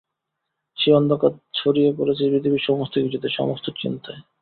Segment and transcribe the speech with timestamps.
[0.77, 4.21] সেই অন্ধকার ছড়িয়ে পড়েছে পৃথিবীর সমস্ত কিছুতে, সমস্ত চিন্তায়।